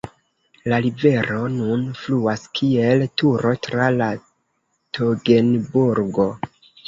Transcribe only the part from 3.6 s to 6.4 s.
tra la Togenburgo.